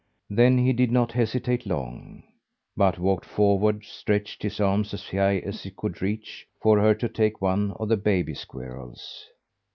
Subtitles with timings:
[0.31, 2.23] Then he did not hesitate long;
[2.75, 7.07] but walked forward, stretched his arms as high as he could reach, for her to
[7.07, 9.27] take one of the baby squirrels.